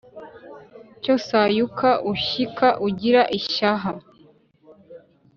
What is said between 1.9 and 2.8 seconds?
ushyika